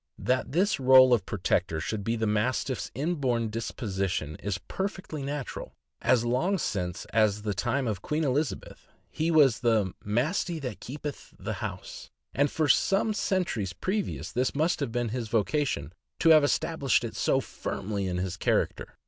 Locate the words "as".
6.01-6.25, 7.13-7.43, 18.07-18.17